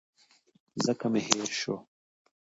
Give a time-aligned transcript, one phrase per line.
[0.85, 1.75] ځکه مي هېر شو.